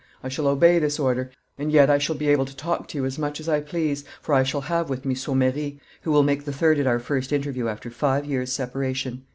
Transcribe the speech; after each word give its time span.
I 0.23 0.29
shall 0.29 0.47
obey 0.47 0.79
this 0.79 0.97
order, 0.97 1.29
and 1.59 1.71
yet 1.71 1.87
I 1.87 1.99
shall 1.99 2.15
be 2.15 2.27
able 2.29 2.45
to 2.47 2.55
talk 2.55 2.87
to 2.87 2.97
you 2.97 3.05
as 3.05 3.19
much 3.19 3.39
as 3.39 3.47
I 3.47 3.61
please, 3.61 4.03
for 4.19 4.33
I 4.33 4.41
shall 4.41 4.61
have 4.61 4.89
with 4.89 5.05
me 5.05 5.13
Saumery, 5.13 5.79
who 6.01 6.11
will 6.11 6.23
make 6.23 6.43
the 6.43 6.51
third 6.51 6.79
at 6.79 6.87
our 6.87 6.97
first 6.97 7.31
interview 7.31 7.67
after 7.67 7.91
five 7.91 8.25
years' 8.25 8.51
separation." 8.51 9.25